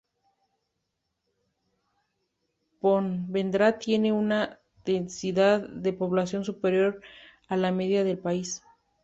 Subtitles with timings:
[2.79, 6.99] Pontevedra tiene una densidad de población superior
[7.47, 8.63] a la media del país.